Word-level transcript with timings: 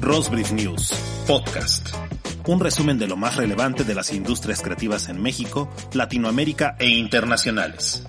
Rosbrief 0.00 0.50
News, 0.52 0.94
podcast. 1.26 1.88
Un 2.46 2.58
resumen 2.58 2.98
de 2.98 3.06
lo 3.06 3.18
más 3.18 3.36
relevante 3.36 3.84
de 3.84 3.94
las 3.94 4.12
industrias 4.14 4.62
creativas 4.62 5.10
en 5.10 5.20
México, 5.20 5.68
Latinoamérica 5.92 6.74
e 6.78 6.88
internacionales. 6.88 8.02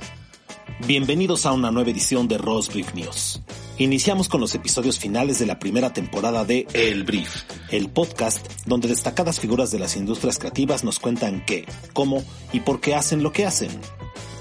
Bienvenidos 0.88 1.46
a 1.46 1.52
una 1.52 1.70
nueva 1.70 1.92
edición 1.92 2.30
de 2.30 2.38
Rosbrief 2.38 2.94
News. 2.96 3.42
Iniciamos 3.78 4.30
con 4.30 4.40
los 4.40 4.56
episodios 4.56 5.00
finales 5.00 5.38
de 5.40 5.46
la 5.46 5.60
primera 5.60 5.92
temporada 5.92 6.46
de 6.46 6.66
El 6.74 7.04
Brief, 7.04 7.44
el 7.72 7.90
podcast 7.90 8.48
donde 8.66 8.88
destacadas 8.88 9.42
figuras 9.42 9.70
de 9.72 9.80
las 9.80 9.98
industrias 9.98 10.40
creativas 10.40 10.86
nos 10.86 10.98
cuentan 10.98 11.44
qué, 11.46 11.66
cómo 11.92 12.24
y 12.54 12.62
por 12.62 12.80
qué 12.80 12.96
hacen 12.96 13.22
lo 13.22 13.34
que 13.34 13.46
hacen. 13.46 13.70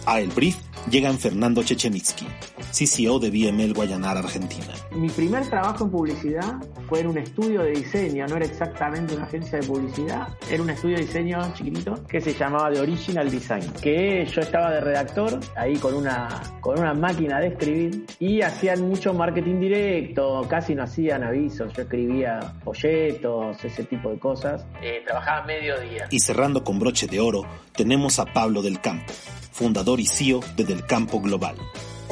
A 0.07 0.21
El 0.21 0.29
Brief 0.29 0.57
llegan 0.89 1.19
Fernando 1.19 1.65
Chechenitsky, 1.65 2.27
CCO 2.71 3.19
de 3.19 3.31
BML 3.31 3.75
Guayanar, 3.75 4.17
Argentina. 4.17 4.73
Mi 4.93 5.09
primer 5.09 5.49
trabajo 5.49 5.85
en 5.85 5.91
publicidad 5.91 6.57
fue 6.89 7.01
en 7.01 7.09
un 7.09 7.19
estudio 7.19 7.63
de 7.63 7.71
diseño, 7.71 8.27
no 8.27 8.37
era 8.37 8.47
exactamente 8.47 9.15
una 9.15 9.25
agencia 9.25 9.59
de 9.59 9.67
publicidad, 9.67 10.29
era 10.51 10.63
un 10.63 10.71
estudio 10.71 10.97
de 10.97 11.03
diseño 11.03 11.53
chiquitito 11.55 12.07
que 12.07 12.21
se 12.21 12.35
llamaba 12.35 12.71
The 12.73 12.81
Original 12.81 13.31
Design, 13.31 13.73
que 13.81 14.25
yo 14.27 14.41
estaba 14.41 14.71
de 14.71 14.81
redactor 14.81 15.41
ahí 15.57 15.77
con 15.77 15.95
una, 15.95 16.29
con 16.61 16.79
una 16.79 16.95
máquina 16.95 17.41
de 17.41 17.49
escribir 17.49 18.07
y 18.19 18.43
hacían 18.43 18.89
mucho 18.89 19.15
marketing 19.15 19.61
directo, 19.61 20.47
casi 20.49 20.75
no 20.75 20.85
hacían 20.85 21.25
avisos, 21.25 21.73
yo 21.73 21.83
escribía 21.83 22.41
folletos, 22.65 23.65
ese 23.65 23.85
tipo 23.85 24.11
de 24.11 24.19
cosas, 24.19 24.65
eh, 24.83 25.03
trabajaba 25.05 25.47
mediodía. 25.47 26.07
Y 26.11 26.21
cerrando 26.21 26.65
con 26.65 26.79
broche 26.79 27.07
de 27.07 27.21
oro, 27.21 27.45
tenemos 27.75 28.19
a 28.19 28.27
Pablo 28.27 28.63
del 28.63 28.81
Campo, 28.81 29.13
fundador 29.53 30.01
y 30.01 30.07
CEO 30.07 30.41
de 30.57 30.65
Del 30.65 30.87
Campo 30.87 31.21
Global. 31.21 31.57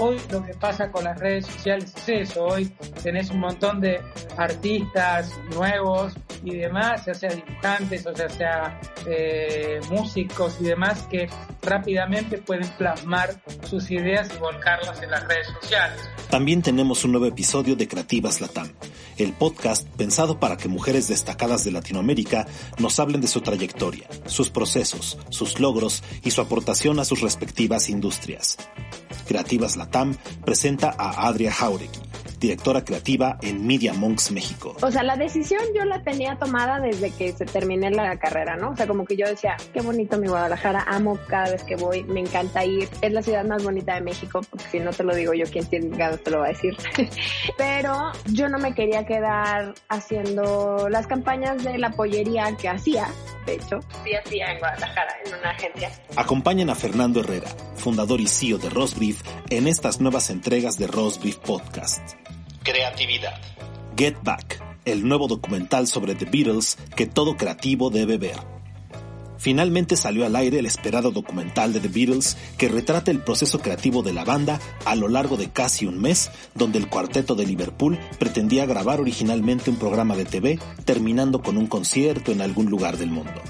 Hoy 0.00 0.16
lo 0.30 0.44
que 0.46 0.54
pasa 0.54 0.92
con 0.92 1.02
las 1.02 1.18
redes 1.18 1.46
sociales 1.46 1.92
es 1.96 2.30
eso, 2.30 2.44
hoy 2.44 2.70
tenés 3.02 3.30
un 3.30 3.40
montón 3.40 3.80
de 3.80 4.00
artistas 4.36 5.32
nuevos 5.52 6.12
y 6.44 6.54
demás, 6.54 7.04
ya 7.04 7.14
sea 7.14 7.30
dibujantes 7.30 8.06
o 8.06 8.12
ya 8.12 8.28
sea 8.28 8.80
eh, 9.08 9.80
músicos 9.90 10.56
y 10.60 10.64
demás 10.66 11.02
que 11.10 11.28
rápidamente 11.62 12.38
pueden 12.38 12.68
plasmar 12.78 13.42
sus 13.68 13.90
ideas 13.90 14.30
y 14.32 14.38
volcarlas 14.38 15.02
en 15.02 15.10
las 15.10 15.26
redes 15.26 15.48
sociales. 15.60 16.00
También 16.30 16.62
tenemos 16.62 17.04
un 17.04 17.10
nuevo 17.10 17.26
episodio 17.26 17.74
de 17.74 17.88
Creativas 17.88 18.40
Latam, 18.40 18.70
el 19.16 19.32
podcast 19.32 19.88
pensado 19.96 20.38
para 20.38 20.56
que 20.56 20.68
mujeres 20.68 21.08
destacadas 21.08 21.64
de 21.64 21.72
Latinoamérica 21.72 22.46
nos 22.78 23.00
hablen 23.00 23.20
de 23.20 23.26
su 23.26 23.40
trayectoria, 23.40 24.06
sus 24.26 24.48
procesos, 24.48 25.18
sus 25.30 25.58
logros 25.58 26.04
y 26.22 26.30
su 26.30 26.40
aportación 26.40 27.00
a 27.00 27.04
sus 27.04 27.20
respectivas 27.20 27.88
industrias. 27.88 28.58
Creativas 29.28 29.76
Latam 29.76 30.16
presenta 30.44 30.94
a 30.96 31.28
Adria 31.28 31.52
Jauregui, 31.52 32.07
directora 32.38 32.84
creativa 32.84 33.38
en 33.42 33.66
Media 33.66 33.92
Monks 33.92 34.30
México. 34.30 34.76
O 34.82 34.90
sea, 34.90 35.02
la 35.02 35.16
decisión 35.16 35.60
yo 35.74 35.84
la 35.84 36.02
tenía 36.02 36.36
tomada 36.36 36.80
desde 36.80 37.10
que 37.10 37.32
se 37.32 37.44
terminé 37.44 37.90
la 37.90 38.18
carrera, 38.18 38.56
¿no? 38.56 38.70
O 38.70 38.76
sea, 38.76 38.86
como 38.86 39.04
que 39.04 39.16
yo 39.16 39.26
decía, 39.26 39.56
qué 39.72 39.80
bonito 39.80 40.18
mi 40.18 40.28
Guadalajara, 40.28 40.84
amo 40.88 41.18
cada 41.28 41.50
vez 41.52 41.64
que 41.64 41.76
voy, 41.76 42.04
me 42.04 42.20
encanta 42.20 42.64
ir, 42.64 42.88
es 43.00 43.12
la 43.12 43.22
ciudad 43.22 43.44
más 43.44 43.62
bonita 43.64 43.94
de 43.94 44.00
México, 44.00 44.40
porque 44.48 44.66
si 44.70 44.80
no 44.80 44.90
te 44.90 45.04
lo 45.04 45.14
digo 45.14 45.34
yo, 45.34 45.44
¿quién 45.50 45.66
tiene 45.66 45.88
te 46.16 46.30
lo 46.30 46.40
va 46.40 46.46
a 46.46 46.48
decir? 46.48 46.76
Pero 47.58 48.12
yo 48.26 48.48
no 48.48 48.58
me 48.58 48.74
quería 48.74 49.04
quedar 49.04 49.74
haciendo 49.88 50.88
las 50.88 51.06
campañas 51.06 51.62
de 51.64 51.78
la 51.78 51.90
pollería 51.90 52.56
que 52.56 52.68
hacía, 52.68 53.08
de 53.46 53.54
hecho, 53.54 53.80
sí 54.04 54.14
hacía 54.14 54.52
en 54.52 54.58
Guadalajara, 54.58 55.16
en 55.24 55.34
una 55.34 55.50
agencia. 55.50 55.90
Acompañen 56.16 56.70
a 56.70 56.74
Fernando 56.74 57.20
Herrera, 57.20 57.48
fundador 57.76 58.20
y 58.20 58.26
CEO 58.26 58.58
de 58.58 58.70
Rosbrief, 58.70 59.22
en 59.50 59.66
estas 59.66 60.00
nuevas 60.00 60.30
entregas 60.30 60.78
de 60.78 60.86
Rosbrief 60.86 61.36
Podcast. 61.36 62.27
Creatividad. 62.70 63.40
Get 63.96 64.16
Back, 64.22 64.62
el 64.84 65.08
nuevo 65.08 65.26
documental 65.26 65.86
sobre 65.86 66.14
The 66.14 66.26
Beatles 66.26 66.76
que 66.94 67.06
todo 67.06 67.38
creativo 67.38 67.88
debe 67.88 68.18
ver. 68.18 68.36
Finalmente 69.38 69.96
salió 69.96 70.26
al 70.26 70.36
aire 70.36 70.58
el 70.58 70.66
esperado 70.66 71.10
documental 71.10 71.72
de 71.72 71.80
The 71.80 71.88
Beatles 71.88 72.36
que 72.58 72.68
retrata 72.68 73.10
el 73.10 73.20
proceso 73.20 73.60
creativo 73.60 74.02
de 74.02 74.12
la 74.12 74.24
banda 74.24 74.60
a 74.84 74.94
lo 74.96 75.08
largo 75.08 75.38
de 75.38 75.48
casi 75.48 75.86
un 75.86 75.98
mes, 75.98 76.30
donde 76.54 76.78
el 76.78 76.90
cuarteto 76.90 77.34
de 77.34 77.46
Liverpool 77.46 77.98
pretendía 78.18 78.66
grabar 78.66 79.00
originalmente 79.00 79.70
un 79.70 79.78
programa 79.78 80.14
de 80.14 80.26
TV, 80.26 80.58
terminando 80.84 81.40
con 81.40 81.56
un 81.56 81.68
concierto 81.68 82.32
en 82.32 82.42
algún 82.42 82.66
lugar 82.66 82.98
del 82.98 83.10
mundo. 83.10 83.40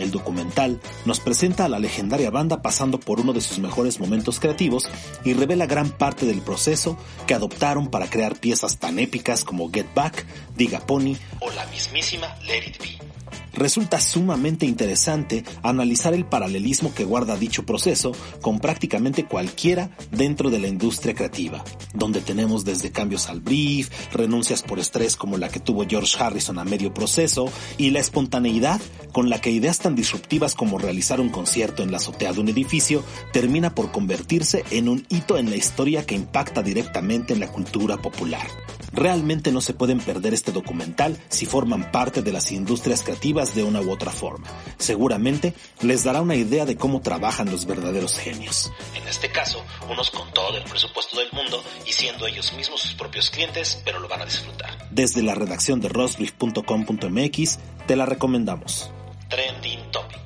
El 0.00 0.10
documental 0.10 0.80
nos 1.04 1.20
presenta 1.20 1.66
a 1.66 1.68
la 1.68 1.78
legendaria 1.78 2.30
banda 2.30 2.62
pasando 2.62 2.98
por 2.98 3.20
uno 3.20 3.32
de 3.32 3.40
sus 3.40 3.58
mejores 3.58 4.00
momentos 4.00 4.40
creativos 4.40 4.88
y 5.24 5.34
revela 5.34 5.66
gran 5.66 5.90
parte 5.90 6.26
del 6.26 6.40
proceso 6.40 6.96
que 7.26 7.34
adoptaron 7.34 7.88
para 7.88 8.08
crear 8.08 8.36
piezas 8.36 8.78
tan 8.78 8.98
épicas 8.98 9.44
como 9.44 9.70
Get 9.70 9.86
Back, 9.94 10.26
Diga 10.56 10.80
Pony 10.80 11.16
o 11.40 11.50
la 11.50 11.66
mismísima 11.66 12.34
Let 12.46 12.66
It 12.66 12.78
Be 12.78 13.09
resulta 13.60 14.00
sumamente 14.00 14.64
interesante 14.64 15.44
analizar 15.62 16.14
el 16.14 16.24
paralelismo 16.24 16.94
que 16.94 17.04
guarda 17.04 17.36
dicho 17.36 17.64
proceso 17.64 18.12
con 18.40 18.58
prácticamente 18.58 19.26
cualquiera 19.26 19.90
dentro 20.10 20.48
de 20.48 20.58
la 20.58 20.66
industria 20.66 21.14
creativa, 21.14 21.62
donde 21.92 22.22
tenemos 22.22 22.64
desde 22.64 22.90
cambios 22.90 23.28
al 23.28 23.40
brief, 23.40 23.90
renuncias 24.12 24.62
por 24.62 24.78
estrés 24.78 25.14
como 25.14 25.36
la 25.36 25.50
que 25.50 25.60
tuvo 25.60 25.86
George 25.86 26.16
Harrison 26.18 26.58
a 26.58 26.64
medio 26.64 26.92
proceso 26.94 27.52
y 27.76 27.90
la 27.90 28.00
espontaneidad 28.00 28.80
con 29.12 29.28
la 29.28 29.40
que 29.42 29.50
ideas 29.50 29.78
tan 29.78 29.94
disruptivas 29.94 30.54
como 30.54 30.78
realizar 30.78 31.20
un 31.20 31.28
concierto 31.28 31.82
en 31.82 31.90
la 31.90 31.98
azotea 31.98 32.32
de 32.32 32.40
un 32.40 32.48
edificio 32.48 33.04
termina 33.32 33.74
por 33.74 33.92
convertirse 33.92 34.64
en 34.70 34.88
un 34.88 35.04
hito 35.10 35.36
en 35.36 35.50
la 35.50 35.56
historia 35.56 36.06
que 36.06 36.14
impacta 36.14 36.62
directamente 36.62 37.34
en 37.34 37.40
la 37.40 37.48
cultura 37.48 37.98
popular. 37.98 38.46
Realmente 38.92 39.52
no 39.52 39.60
se 39.60 39.74
pueden 39.74 40.00
perder 40.00 40.34
este 40.34 40.52
documental 40.52 41.16
si 41.28 41.46
forman 41.46 41.90
parte 41.92 42.22
de 42.22 42.32
las 42.32 42.50
industrias 42.52 43.02
creativas 43.02 43.54
de 43.54 43.62
una 43.62 43.80
u 43.80 43.90
otra 43.90 44.10
forma. 44.10 44.46
Seguramente 44.78 45.54
les 45.80 46.04
dará 46.04 46.20
una 46.20 46.34
idea 46.34 46.64
de 46.64 46.76
cómo 46.76 47.00
trabajan 47.00 47.50
los 47.50 47.66
verdaderos 47.66 48.16
genios. 48.16 48.72
En 48.94 49.06
este 49.06 49.30
caso, 49.30 49.64
unos 49.90 50.10
con 50.10 50.32
todo 50.32 50.56
el 50.56 50.64
presupuesto 50.64 51.18
del 51.18 51.30
mundo 51.32 51.62
y 51.86 51.92
siendo 51.92 52.26
ellos 52.26 52.52
mismos 52.54 52.80
sus 52.80 52.94
propios 52.94 53.30
clientes, 53.30 53.80
pero 53.84 54.00
lo 54.00 54.08
van 54.08 54.22
a 54.22 54.24
disfrutar. 54.24 54.70
Desde 54.90 55.22
la 55.22 55.34
redacción 55.34 55.80
de 55.80 55.88
rosbrief.com.mx 55.88 57.58
te 57.86 57.96
la 57.96 58.06
recomendamos. 58.06 58.90
Trending 59.28 59.90
Topic. 59.92 60.20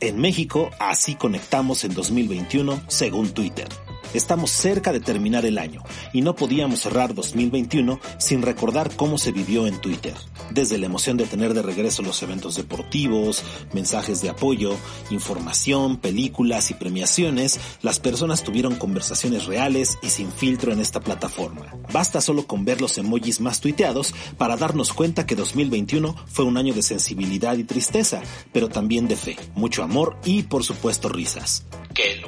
En 0.00 0.18
México, 0.18 0.70
así 0.78 1.14
conectamos 1.14 1.84
en 1.84 1.94
2021, 1.94 2.82
según 2.88 3.32
Twitter. 3.32 3.68
Estamos 4.12 4.50
cerca 4.50 4.92
de 4.92 5.00
terminar 5.00 5.46
el 5.46 5.58
año 5.58 5.82
y 6.12 6.20
no 6.20 6.36
podíamos 6.36 6.80
cerrar 6.80 7.14
2021 7.14 7.98
sin 8.18 8.42
recordar 8.42 8.94
cómo 8.94 9.18
se 9.18 9.32
vivió 9.32 9.66
en 9.66 9.80
Twitter. 9.80 10.14
Desde 10.50 10.78
la 10.78 10.86
emoción 10.86 11.16
de 11.16 11.24
tener 11.24 11.54
de 11.54 11.62
regreso 11.62 12.02
los 12.02 12.22
eventos 12.22 12.56
deportivos, 12.56 13.42
mensajes 13.72 14.20
de 14.20 14.28
apoyo, 14.28 14.76
información, 15.10 15.96
películas 15.96 16.70
y 16.70 16.74
premiaciones, 16.74 17.58
las 17.82 18.00
personas 18.00 18.42
tuvieron 18.42 18.76
conversaciones 18.76 19.46
reales 19.46 19.98
y 20.02 20.10
sin 20.10 20.30
filtro 20.30 20.72
en 20.72 20.80
esta 20.80 21.00
plataforma. 21.00 21.74
Basta 21.92 22.20
solo 22.20 22.46
con 22.46 22.64
ver 22.64 22.80
los 22.80 22.98
emojis 22.98 23.40
más 23.40 23.60
tuiteados 23.60 24.14
para 24.38 24.56
darnos 24.56 24.92
cuenta 24.92 25.26
que 25.26 25.34
2021 25.34 26.14
fue 26.26 26.44
un 26.44 26.56
año 26.56 26.74
de 26.74 26.82
sensibilidad 26.82 27.56
y 27.56 27.64
tristeza, 27.64 28.22
pero 28.52 28.68
también 28.68 29.08
de 29.08 29.16
fe, 29.16 29.36
mucho 29.54 29.82
amor 29.82 30.16
y 30.24 30.44
por 30.44 30.64
supuesto 30.64 31.08
risas. 31.08 31.64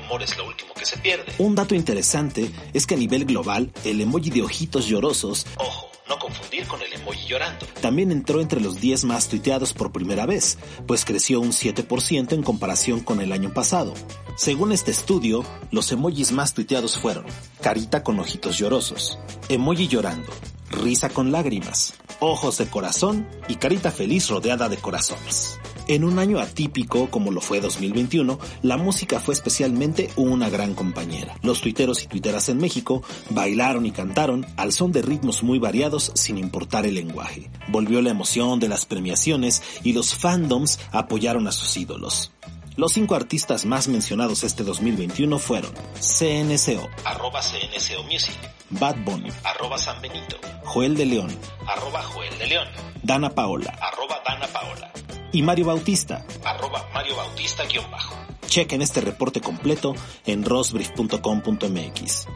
Que 0.07 0.15
el 0.15 0.21
humor 0.21 0.23
es 0.23 0.37
lo 0.37 0.47
último 0.47 0.73
que 0.75 0.85
se 0.85 0.97
pierde. 0.99 1.33
Un 1.39 1.55
dato 1.55 1.75
interesante 1.75 2.51
es 2.73 2.87
que 2.87 2.95
a 2.95 2.99
nivel 2.99 3.25
global, 3.25 3.73
el 3.85 4.01
emoji 4.01 4.31
de 4.31 4.43
ojitos 4.43 4.87
llorosos, 4.87 5.47
ojo, 5.57 5.91
no 6.09 6.19
confundir 6.19 6.67
con 6.67 6.81
el 6.81 6.93
emoji 6.93 7.27
llorando, 7.27 7.67
también 7.81 8.13
entró 8.13 8.41
entre 8.41 8.61
los 8.61 8.81
10 8.81 9.05
más 9.05 9.29
tuiteados 9.29 9.73
por 9.73 9.91
primera 9.91 10.27
vez, 10.27 10.59
pues 10.87 11.05
creció 11.05 11.41
un 11.41 11.51
7% 11.51 12.33
en 12.33 12.43
comparación 12.43 13.01
con 13.01 13.21
el 13.21 13.33
año 13.33 13.53
pasado. 13.53 13.95
Según 14.37 14.73
este 14.73 14.93
estudio, 14.93 15.45
los 15.73 15.91
emojis 15.91 16.31
más 16.31 16.55
tuiteados 16.55 16.99
fueron 16.99 17.27
carita 17.61 18.05
con 18.05 18.21
ojitos 18.21 18.59
llorosos, 18.59 19.19
emoji 19.49 19.89
llorando, 19.89 20.33
risa 20.71 21.09
con 21.09 21.33
lágrimas, 21.33 21.95
ojos 22.21 22.59
de 22.59 22.69
corazón 22.69 23.27
y 23.49 23.57
carita 23.57 23.91
feliz 23.91 24.29
rodeada 24.29 24.69
de 24.69 24.77
corazones. 24.77 25.59
En 25.89 26.03
un 26.03 26.19
año 26.19 26.41
atípico 26.41 27.09
como 27.11 27.31
lo 27.31 27.41
fue 27.41 27.61
2021, 27.61 28.41
la 28.63 28.77
música 28.77 29.21
fue 29.21 29.35
especialmente 29.35 30.11
una 30.17 30.51
gran 30.51 30.75
compañera. 30.75 31.39
Los 31.43 31.61
tuiteros 31.61 32.03
y 32.03 32.09
tuiteras 32.09 32.49
en 32.49 32.59
México 32.59 33.05
bailaron 33.31 33.87
y 33.87 33.93
cantaron 33.93 34.45
al 34.57 34.73
son 34.73 34.91
de 34.91 35.03
ritmos 35.03 35.45
muy 35.45 35.61
variados 35.61 36.11
sin 36.15 36.39
importar 36.39 36.87
el 36.87 36.97
lenguaje. 36.97 37.51
Volvió 37.69 38.03
la 38.03 38.11
emoción 38.11 38.59
de 38.59 38.69
las 38.69 38.85
premiaciones 38.85 39.63
y 39.85 39.93
los 39.93 40.17
fandoms 40.17 40.81
apoyaron 40.91 41.47
a 41.47 41.53
sus 41.53 41.77
ídolos. 41.77 42.33
Los 42.77 42.93
cinco 42.93 43.15
artistas 43.15 43.65
más 43.65 43.87
mencionados 43.87 44.43
este 44.43 44.65
2021 44.65 45.39
fueron 45.39 45.73
CNCO, 45.95 46.89
arroba 47.05 47.41
CNCO 47.41 48.03
Music, 48.03 48.37
Bad 48.71 48.97
Bunny, 49.05 49.31
arroba 49.45 49.79
San 49.79 50.03
Benito, 50.03 50.37
Joel 50.65 50.95
de 50.95 51.07
León, 51.07 51.35
arroba 51.67 52.03
Joel 52.03 52.39
de 52.39 52.47
León, 52.49 52.69
Dana 53.07 53.31
Paola, 53.31 53.73
arroba 53.81 54.21
Dana 54.27 54.49
Paola, 54.49 54.91
y 55.31 55.41
Mario 55.41 55.67
Bautista, 55.67 56.27
arroba 56.45 56.89
Mario 56.93 57.15
Bautista 57.15 57.63
guion 57.65 57.89
bajo. 57.89 58.17
Chequen 58.49 58.83
este 58.83 59.01
reporte 59.01 59.41
completo 59.41 59.95
en 60.25 60.45
rosbrief.com.mx. 60.45 62.27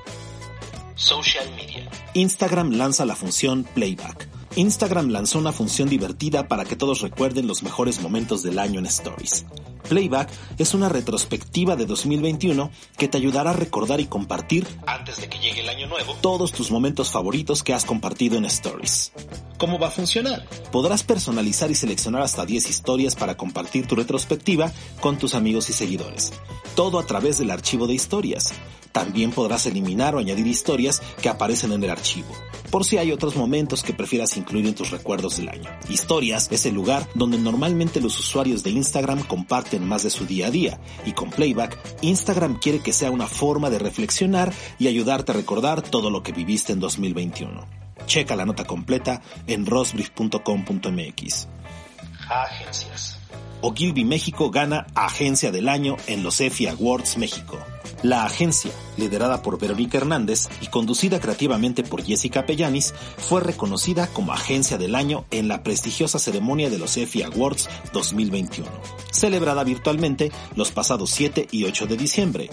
Social 0.94 1.50
Media. 1.56 1.90
Instagram 2.14 2.70
lanza 2.70 3.04
la 3.04 3.16
función 3.16 3.64
Playback, 3.64 4.28
Instagram 4.54 5.08
lanzó 5.08 5.40
una 5.40 5.50
función 5.50 5.88
divertida 5.88 6.46
para 6.46 6.64
que 6.64 6.76
todos 6.76 7.00
recuerden 7.00 7.48
los 7.48 7.64
mejores 7.64 8.00
momentos 8.00 8.44
del 8.44 8.60
año 8.60 8.78
en 8.78 8.86
Stories. 8.86 9.46
Playback 9.90 10.30
es 10.56 10.72
una 10.72 10.88
retrospectiva 10.88 11.74
de 11.74 11.84
2021 11.84 12.70
que 12.96 13.08
te 13.08 13.18
ayudará 13.18 13.50
a 13.50 13.54
recordar 13.54 14.00
y 14.00 14.06
compartir, 14.06 14.64
antes 14.86 15.20
de 15.20 15.28
que 15.28 15.40
llegue 15.40 15.62
el 15.62 15.68
año 15.68 15.88
nuevo, 15.88 16.14
todos 16.20 16.52
tus 16.52 16.70
momentos 16.70 17.10
favoritos 17.10 17.64
que 17.64 17.74
has 17.74 17.84
compartido 17.84 18.38
en 18.38 18.44
Stories. 18.44 19.10
¿Cómo 19.58 19.80
va 19.80 19.88
a 19.88 19.90
funcionar? 19.90 20.46
Podrás 20.70 21.02
personalizar 21.02 21.72
y 21.72 21.74
seleccionar 21.74 22.22
hasta 22.22 22.46
10 22.46 22.70
historias 22.70 23.16
para 23.16 23.36
compartir 23.36 23.88
tu 23.88 23.96
retrospectiva 23.96 24.70
con 25.00 25.18
tus 25.18 25.34
amigos 25.34 25.68
y 25.70 25.72
seguidores. 25.72 26.32
Todo 26.76 27.00
a 27.00 27.06
través 27.06 27.38
del 27.38 27.50
archivo 27.50 27.88
de 27.88 27.94
historias. 27.94 28.52
También 28.92 29.32
podrás 29.32 29.66
eliminar 29.66 30.14
o 30.14 30.18
añadir 30.18 30.46
historias 30.46 31.02
que 31.20 31.28
aparecen 31.28 31.72
en 31.72 31.82
el 31.82 31.90
archivo, 31.90 32.28
por 32.70 32.84
si 32.84 32.98
hay 32.98 33.12
otros 33.12 33.36
momentos 33.36 33.82
que 33.82 33.92
prefieras 33.92 34.36
incluir 34.36 34.66
en 34.66 34.74
tus 34.74 34.90
recuerdos 34.90 35.36
del 35.36 35.48
año. 35.48 35.70
Historias 35.88 36.48
es 36.50 36.66
el 36.66 36.74
lugar 36.74 37.06
donde 37.14 37.38
normalmente 37.38 38.00
los 38.00 38.18
usuarios 38.18 38.62
de 38.62 38.70
Instagram 38.70 39.22
comparten 39.24 39.86
más 39.86 40.02
de 40.02 40.10
su 40.10 40.26
día 40.26 40.46
a 40.46 40.50
día, 40.50 40.80
y 41.04 41.12
con 41.12 41.30
Playback, 41.30 41.78
Instagram 42.02 42.58
quiere 42.58 42.80
que 42.80 42.92
sea 42.92 43.10
una 43.10 43.26
forma 43.26 43.70
de 43.70 43.78
reflexionar 43.78 44.52
y 44.78 44.88
ayudarte 44.88 45.32
a 45.32 45.34
recordar 45.34 45.82
todo 45.82 46.10
lo 46.10 46.22
que 46.22 46.32
viviste 46.32 46.72
en 46.72 46.80
2021. 46.80 47.66
Checa 48.06 48.36
la 48.36 48.46
nota 48.46 48.64
completa 48.64 49.22
en 49.46 49.66
rosbrief.com.mx. 49.66 51.48
Ogilvy 53.62 54.04
México 54.04 54.50
gana 54.50 54.86
Agencia 54.94 55.50
del 55.50 55.68
Año 55.68 55.96
en 56.06 56.22
los 56.22 56.40
EFI 56.40 56.68
Awards 56.68 57.16
México. 57.18 57.58
La 58.02 58.24
agencia, 58.24 58.70
liderada 58.96 59.42
por 59.42 59.58
Verónica 59.58 59.98
Hernández 59.98 60.48
y 60.62 60.68
conducida 60.68 61.20
creativamente 61.20 61.82
por 61.82 62.02
Jessica 62.02 62.46
Pellanis, 62.46 62.94
fue 63.18 63.42
reconocida 63.42 64.06
como 64.06 64.32
Agencia 64.32 64.78
del 64.78 64.94
Año 64.94 65.26
en 65.30 65.48
la 65.48 65.62
prestigiosa 65.62 66.18
ceremonia 66.18 66.70
de 66.70 66.78
los 66.78 66.96
EFI 66.96 67.24
Awards 67.24 67.68
2021, 67.92 68.66
celebrada 69.12 69.64
virtualmente 69.64 70.32
los 70.56 70.70
pasados 70.70 71.10
7 71.10 71.48
y 71.50 71.64
8 71.64 71.86
de 71.86 71.96
diciembre. 71.98 72.50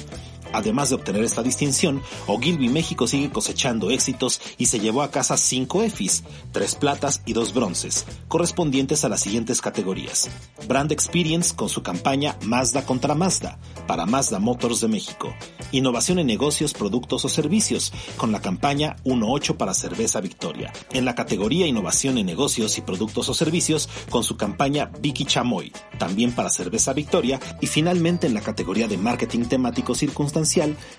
Además 0.53 0.89
de 0.89 0.95
obtener 0.95 1.23
esta 1.23 1.43
distinción, 1.43 2.01
Ogilvy 2.27 2.69
México 2.69 3.07
sigue 3.07 3.29
cosechando 3.29 3.89
éxitos 3.89 4.41
y 4.57 4.67
se 4.67 4.79
llevó 4.79 5.01
a 5.01 5.11
casa 5.11 5.37
cinco 5.37 5.83
EFIs, 5.83 6.23
tres 6.51 6.75
platas 6.75 7.21
y 7.25 7.33
dos 7.33 7.53
bronces, 7.53 8.05
correspondientes 8.27 9.03
a 9.03 9.09
las 9.09 9.21
siguientes 9.21 9.61
categorías. 9.61 10.29
Brand 10.67 10.91
Experience 10.91 11.55
con 11.55 11.69
su 11.69 11.83
campaña 11.83 12.37
Mazda 12.43 12.85
contra 12.85 13.15
Mazda, 13.15 13.59
para 13.87 14.05
Mazda 14.05 14.39
Motors 14.39 14.81
de 14.81 14.87
México. 14.87 15.33
Innovación 15.71 16.19
en 16.19 16.27
negocios, 16.27 16.73
productos 16.73 17.25
o 17.25 17.29
servicios, 17.29 17.91
con 18.17 18.31
la 18.31 18.41
campaña 18.41 18.95
1.8 19.03 19.57
para 19.57 19.73
Cerveza 19.73 20.21
Victoria. 20.21 20.71
En 20.91 21.05
la 21.05 21.15
categoría 21.15 21.67
Innovación 21.67 22.17
en 22.17 22.25
negocios 22.25 22.77
y 22.77 22.81
productos 22.81 23.29
o 23.29 23.33
servicios, 23.33 23.89
con 24.09 24.23
su 24.23 24.37
campaña 24.37 24.91
Vicky 25.01 25.25
Chamoy, 25.25 25.71
también 25.97 26.31
para 26.31 26.49
Cerveza 26.49 26.93
Victoria. 26.93 27.39
Y 27.61 27.67
finalmente 27.67 28.27
en 28.27 28.33
la 28.33 28.41
categoría 28.41 28.87
de 28.87 28.97
Marketing 28.97 29.45
temático 29.45 29.95
circunstancial, 29.95 30.36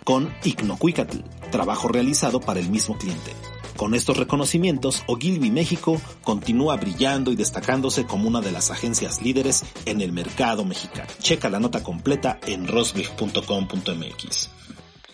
con 0.04 0.34
Ignocuicatl, 0.42 1.18
trabajo 1.50 1.88
realizado 1.88 2.40
para 2.40 2.60
el 2.60 2.68
mismo 2.70 2.96
cliente. 2.96 3.32
Con 3.76 3.94
estos 3.94 4.16
reconocimientos, 4.16 5.04
Ogilvy 5.06 5.52
México 5.52 6.00
continúa 6.24 6.76
brillando 6.76 7.30
y 7.30 7.36
destacándose 7.36 8.04
como 8.06 8.26
una 8.26 8.40
de 8.40 8.50
las 8.50 8.72
agencias 8.72 9.22
líderes 9.22 9.64
en 9.84 10.00
el 10.00 10.10
mercado 10.10 10.64
mexicano. 10.64 11.08
Checa 11.20 11.48
la 11.48 11.60
nota 11.60 11.84
completa 11.84 12.40
en 12.46 12.66
rosbrief.com.mx. 12.66 14.50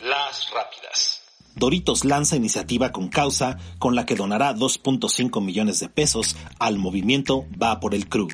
Las 0.01 0.51
rápidas. 0.51 1.21
Doritos 1.55 2.07
lanza 2.07 2.37
iniciativa 2.37 2.91
con 2.91 3.09
causa 3.09 3.59
con 3.79 3.95
la 3.95 4.07
que 4.07 4.17
donará 4.17 4.55
2.5 4.55 5.43
millones 5.43 5.81
de 5.81 5.91
pesos 5.91 6.35
al 6.59 6.79
movimiento 6.79 7.45
Va 7.63 7.81
por 7.81 7.95
el 7.95 8.09
Crew. 8.09 8.29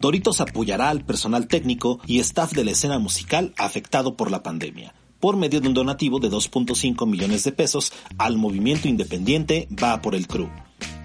Doritos 0.00 0.40
apoyará 0.40 0.90
al 0.90 1.04
personal 1.04 1.46
técnico 1.46 2.00
y 2.04 2.18
staff 2.18 2.52
de 2.52 2.64
la 2.64 2.72
escena 2.72 2.98
musical 2.98 3.54
afectado 3.56 4.16
por 4.16 4.32
la 4.32 4.42
pandemia 4.42 4.92
por 5.20 5.36
medio 5.36 5.60
de 5.60 5.68
un 5.68 5.74
donativo 5.74 6.20
de 6.20 6.30
2.5 6.30 7.06
millones 7.06 7.44
de 7.44 7.52
pesos 7.52 7.92
al 8.18 8.36
movimiento 8.36 8.88
independiente 8.88 9.68
Va 9.82 10.00
por 10.00 10.14
el 10.14 10.26
Cru. 10.26 10.48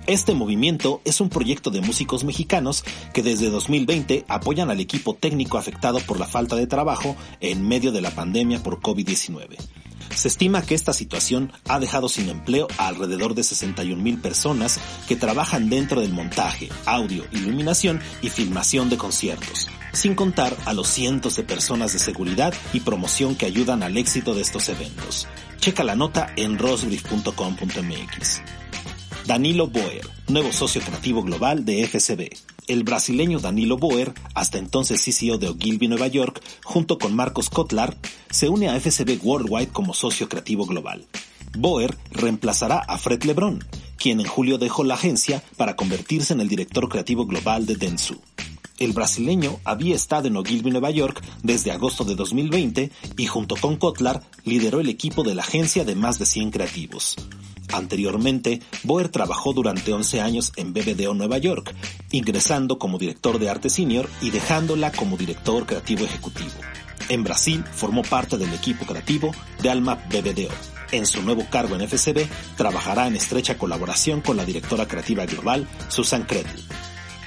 Este 0.05 0.33
movimiento 0.33 1.01
es 1.05 1.21
un 1.21 1.29
proyecto 1.29 1.69
de 1.69 1.79
músicos 1.79 2.25
mexicanos 2.25 2.83
que 3.13 3.23
desde 3.23 3.49
2020 3.49 4.25
apoyan 4.27 4.69
al 4.69 4.81
equipo 4.81 5.13
técnico 5.13 5.57
afectado 5.57 5.99
por 6.01 6.19
la 6.19 6.27
falta 6.27 6.57
de 6.57 6.67
trabajo 6.67 7.15
en 7.39 7.65
medio 7.65 7.93
de 7.93 8.01
la 8.01 8.11
pandemia 8.11 8.61
por 8.61 8.81
COVID-19. 8.81 9.57
Se 10.13 10.27
estima 10.27 10.61
que 10.61 10.75
esta 10.75 10.93
situación 10.93 11.53
ha 11.67 11.79
dejado 11.79 12.09
sin 12.09 12.29
empleo 12.29 12.67
a 12.77 12.87
alrededor 12.87 13.33
de 13.33 13.43
61 13.43 14.01
mil 14.01 14.19
personas 14.19 14.79
que 15.07 15.15
trabajan 15.15 15.69
dentro 15.69 16.01
del 16.01 16.11
montaje, 16.11 16.69
audio, 16.85 17.23
iluminación 17.31 18.01
y 18.21 18.29
filmación 18.29 18.89
de 18.89 18.97
conciertos, 18.97 19.69
sin 19.93 20.15
contar 20.15 20.57
a 20.65 20.73
los 20.73 20.87
cientos 20.87 21.37
de 21.37 21.43
personas 21.43 21.93
de 21.93 21.99
seguridad 21.99 22.53
y 22.73 22.81
promoción 22.81 23.35
que 23.35 23.45
ayudan 23.45 23.83
al 23.83 23.97
éxito 23.97 24.35
de 24.35 24.41
estos 24.41 24.67
eventos. 24.69 25.27
Checa 25.59 25.83
la 25.83 25.95
nota 25.95 26.33
en 26.35 26.57
rosbrief.com.mx. 26.57 28.41
Danilo 29.25 29.67
Boer, 29.67 30.05
nuevo 30.27 30.51
socio 30.51 30.81
creativo 30.81 31.23
global 31.23 31.63
de 31.63 31.87
FCB. 31.87 32.29
El 32.67 32.83
brasileño 32.83 33.39
Danilo 33.39 33.77
Boer, 33.77 34.13
hasta 34.33 34.57
entonces 34.57 35.01
CCO 35.01 35.37
de 35.37 35.47
Ogilvy 35.47 35.87
Nueva 35.87 36.07
York, 36.07 36.41
junto 36.63 36.97
con 36.97 37.15
Marcos 37.15 37.49
Kotlar, 37.49 37.95
se 38.29 38.49
une 38.49 38.67
a 38.67 38.77
FCB 38.77 39.23
Worldwide 39.23 39.69
como 39.69 39.93
socio 39.93 40.27
creativo 40.27 40.65
global. 40.65 41.05
Boer 41.57 41.95
reemplazará 42.11 42.79
a 42.79 42.97
Fred 42.97 43.23
Lebron, 43.23 43.63
quien 43.97 44.19
en 44.19 44.27
julio 44.27 44.57
dejó 44.57 44.83
la 44.83 44.95
agencia 44.95 45.41
para 45.55 45.75
convertirse 45.75 46.33
en 46.33 46.41
el 46.41 46.49
director 46.49 46.89
creativo 46.89 47.25
global 47.25 47.65
de 47.65 47.75
Dentsu. 47.75 48.19
El 48.83 48.91
brasileño 48.91 49.61
había 49.63 49.95
estado 49.95 50.27
en 50.27 50.35
Ogilvy, 50.35 50.69
Nueva 50.69 50.91
York 50.91 51.23
desde 51.41 51.71
agosto 51.71 52.03
de 52.03 52.15
2020 52.15 52.91
y 53.15 53.25
junto 53.27 53.55
con 53.55 53.77
Kotlar 53.77 54.23
lideró 54.43 54.81
el 54.81 54.89
equipo 54.89 55.23
de 55.23 55.33
la 55.33 55.43
agencia 55.43 55.85
de 55.85 55.95
más 55.95 56.19
de 56.19 56.25
100 56.25 56.51
creativos. 56.51 57.15
Anteriormente, 57.71 58.61
Boer 58.83 59.07
trabajó 59.07 59.53
durante 59.53 59.93
11 59.93 60.19
años 60.19 60.51
en 60.57 60.73
BBDO 60.73 61.13
Nueva 61.13 61.37
York, 61.37 61.73
ingresando 62.11 62.77
como 62.77 62.97
director 62.97 63.39
de 63.39 63.49
arte 63.49 63.69
senior 63.69 64.09
y 64.21 64.31
dejándola 64.31 64.91
como 64.91 65.15
director 65.15 65.65
creativo 65.65 66.03
ejecutivo. 66.03 66.51
En 67.07 67.23
Brasil 67.23 67.63
formó 67.71 68.01
parte 68.01 68.37
del 68.37 68.53
equipo 68.53 68.85
creativo 68.85 69.31
de 69.61 69.69
Alma 69.69 69.95
BBDO. 70.09 70.51
En 70.91 71.05
su 71.05 71.23
nuevo 71.23 71.47
cargo 71.49 71.77
en 71.77 71.87
FCB, 71.87 72.27
trabajará 72.57 73.07
en 73.07 73.15
estrecha 73.15 73.57
colaboración 73.57 74.19
con 74.19 74.35
la 74.35 74.43
directora 74.43 74.89
creativa 74.89 75.25
global, 75.25 75.69
Susan 75.87 76.23
Kredl. 76.23 76.49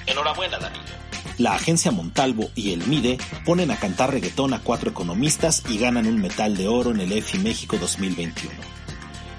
Enhorabuena, 0.05 0.59
Danilo. 0.59 0.97
La 1.37 1.53
agencia 1.53 1.91
Montalvo 1.91 2.49
y 2.55 2.71
el 2.71 2.85
MIDE 2.87 3.17
ponen 3.45 3.71
a 3.71 3.77
cantar 3.77 4.11
reggaetón 4.11 4.53
a 4.53 4.59
cuatro 4.59 4.91
economistas 4.91 5.63
y 5.69 5.77
ganan 5.77 6.07
un 6.07 6.19
metal 6.19 6.57
de 6.57 6.67
oro 6.67 6.91
en 6.91 6.99
el 6.99 7.11
EFI 7.11 7.39
México 7.39 7.77
2021 7.79 8.77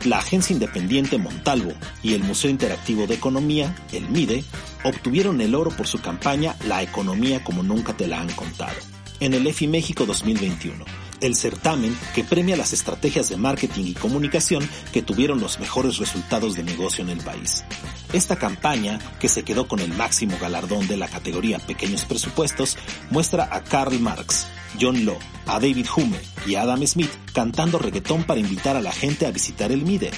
la 0.05 0.19
agencia 0.19 0.55
independiente 0.55 1.19
Montalvo 1.19 1.73
y 2.03 2.15
el 2.15 2.23
Museo 2.23 2.51
Interactivo 2.51 3.07
de 3.07 3.15
Economía, 3.15 3.75
el 3.93 4.09
MIDE, 4.09 4.45
obtuvieron 4.85 5.41
el 5.41 5.55
oro 5.55 5.71
por 5.71 5.87
su 5.87 6.01
campaña 6.01 6.55
La 6.67 6.83
economía 6.83 7.43
como 7.43 7.63
nunca 7.63 7.97
te 7.97 8.07
la 8.07 8.21
han 8.21 8.31
contado, 8.31 8.77
en 9.21 9.35
el 9.35 9.47
EFI 9.47 9.67
México 9.67 10.07
2021, 10.07 10.85
el 11.21 11.35
certamen 11.35 11.97
que 12.15 12.25
premia 12.25 12.57
las 12.57 12.73
estrategias 12.73 13.29
de 13.29 13.37
marketing 13.37 13.85
y 13.87 13.95
comunicación 13.95 14.69
que 14.93 15.03
tuvieron 15.03 15.41
los 15.41 15.61
mejores 15.61 15.99
resultados 15.99 16.55
de 16.55 16.63
negocio 16.63 17.05
en 17.05 17.11
el 17.11 17.19
país. 17.19 17.65
Esta 18.13 18.37
campaña, 18.37 18.99
que 19.21 19.29
se 19.29 19.43
quedó 19.43 19.69
con 19.69 19.81
el 19.81 19.93
máximo 19.93 20.37
galardón 20.41 20.87
de 20.89 20.97
la 20.97 21.09
categoría 21.09 21.59
Pequeños 21.59 22.05
Presupuestos, 22.05 22.79
muestra 23.11 23.49
a 23.51 23.63
Karl 23.63 23.99
Marx, 24.01 24.47
John 24.81 25.05
Law, 25.05 25.19
a 25.47 25.61
David 25.61 25.87
Hume 25.95 26.19
y 26.47 26.55
a 26.55 26.63
Adam 26.63 26.87
Smith 26.87 27.11
cantando 27.33 27.79
reggaetón 27.79 28.25
para 28.25 28.41
invitar 28.41 28.77
a 28.77 28.83
la 28.83 28.93
gente 28.93 29.27
a 29.27 29.31
visitar 29.31 29.73
el 29.73 29.83
MIDE. 29.85 30.11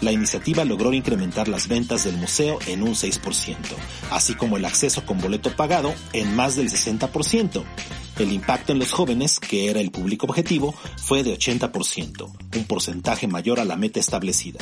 La 0.00 0.12
iniciativa 0.12 0.64
logró 0.64 0.92
incrementar 0.92 1.48
las 1.48 1.68
ventas 1.68 2.04
del 2.04 2.16
museo 2.16 2.58
en 2.66 2.82
un 2.82 2.94
6%, 2.94 3.56
así 4.10 4.34
como 4.34 4.56
el 4.56 4.64
acceso 4.64 5.06
con 5.06 5.18
boleto 5.18 5.54
pagado 5.56 5.94
en 6.12 6.36
más 6.36 6.56
del 6.56 6.70
60%. 6.70 7.64
El 8.18 8.32
impacto 8.32 8.72
en 8.72 8.78
los 8.78 8.92
jóvenes, 8.92 9.38
que 9.38 9.70
era 9.70 9.80
el 9.80 9.90
público 9.90 10.26
objetivo, 10.26 10.74
fue 10.96 11.22
de 11.22 11.38
80%, 11.38 12.32
un 12.56 12.64
porcentaje 12.64 13.26
mayor 13.26 13.60
a 13.60 13.64
la 13.64 13.76
meta 13.76 14.00
establecida. 14.00 14.58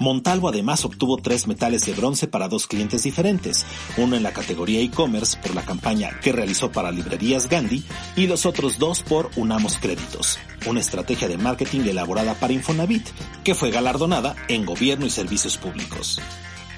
Montalvo 0.00 0.48
además 0.48 0.86
obtuvo 0.86 1.18
tres 1.18 1.46
metales 1.46 1.84
de 1.84 1.92
bronce 1.92 2.26
para 2.26 2.48
dos 2.48 2.66
clientes 2.66 3.02
diferentes, 3.02 3.66
uno 3.98 4.16
en 4.16 4.22
la 4.22 4.32
categoría 4.32 4.80
e-commerce 4.80 5.36
por 5.36 5.54
la 5.54 5.62
campaña 5.62 6.18
que 6.22 6.32
realizó 6.32 6.72
para 6.72 6.90
librerías 6.90 7.50
Gandhi 7.50 7.84
y 8.16 8.26
los 8.26 8.46
otros 8.46 8.78
dos 8.78 9.02
por 9.02 9.30
Unamos 9.36 9.76
Créditos, 9.76 10.38
una 10.64 10.80
estrategia 10.80 11.28
de 11.28 11.36
marketing 11.36 11.80
elaborada 11.80 12.32
para 12.32 12.54
Infonavit, 12.54 13.06
que 13.44 13.54
fue 13.54 13.70
galardonada 13.70 14.36
en 14.48 14.64
gobierno 14.64 15.04
y 15.04 15.10
servicios 15.10 15.58
públicos. 15.58 16.18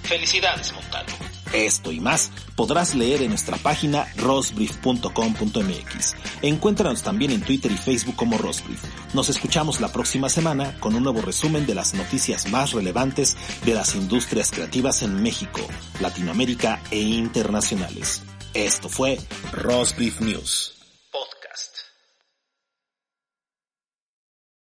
Felicidades, 0.02 0.72
Montalvo. 0.72 1.31
Esto 1.52 1.92
y 1.92 2.00
más 2.00 2.30
podrás 2.56 2.94
leer 2.94 3.22
en 3.22 3.30
nuestra 3.30 3.56
página 3.56 4.06
rosbrief.com.mx. 4.16 6.16
Encuéntranos 6.42 7.02
también 7.02 7.32
en 7.32 7.42
Twitter 7.42 7.70
y 7.70 7.76
Facebook 7.76 8.16
como 8.16 8.38
Rosbrief. 8.38 8.82
Nos 9.14 9.28
escuchamos 9.28 9.80
la 9.80 9.92
próxima 9.92 10.28
semana 10.28 10.78
con 10.80 10.94
un 10.94 11.02
nuevo 11.02 11.20
resumen 11.20 11.66
de 11.66 11.74
las 11.74 11.94
noticias 11.94 12.50
más 12.50 12.72
relevantes 12.72 13.36
de 13.64 13.74
las 13.74 13.94
industrias 13.94 14.50
creativas 14.50 15.02
en 15.02 15.22
México, 15.22 15.60
Latinoamérica 16.00 16.80
e 16.90 17.00
internacionales. 17.00 18.22
Esto 18.54 18.88
fue 18.88 19.18
Rosbrief 19.52 20.20
News. 20.20 20.81